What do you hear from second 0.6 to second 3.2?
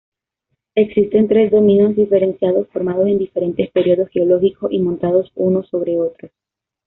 Existen tres dominios diferenciados formados en